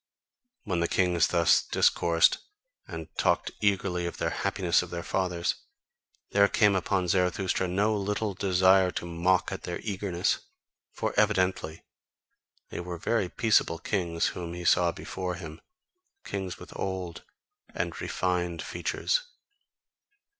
When 0.63 0.79
the 0.79 0.87
kings 0.87 1.27
thus 1.27 1.61
discoursed 1.61 2.39
and 2.87 3.07
talked 3.19 3.51
eagerly 3.61 4.07
of 4.07 4.17
the 4.17 4.31
happiness 4.31 4.81
of 4.81 4.89
their 4.89 5.03
fathers, 5.03 5.53
there 6.31 6.47
came 6.47 6.75
upon 6.75 7.07
Zarathustra 7.07 7.67
no 7.67 7.95
little 7.95 8.33
desire 8.33 8.89
to 8.89 9.05
mock 9.05 9.51
at 9.51 9.61
their 9.61 9.79
eagerness: 9.83 10.39
for 10.91 11.13
evidently 11.17 11.83
they 12.69 12.79
were 12.79 12.97
very 12.97 13.29
peaceable 13.29 13.77
kings 13.77 14.29
whom 14.29 14.55
he 14.55 14.65
saw 14.65 14.91
before 14.91 15.35
him, 15.35 15.61
kings 16.25 16.57
with 16.57 16.73
old 16.79 17.23
and 17.75 18.01
refined 18.01 18.63
features. 18.63 19.21